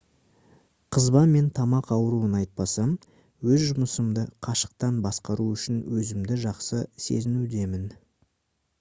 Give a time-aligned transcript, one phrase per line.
[0.95, 2.95] қызба мен тамақ ауруын айтпасам
[3.55, 7.89] өз жұмысымды қашықтан басқару үшін өзімді жақсы сезінудемін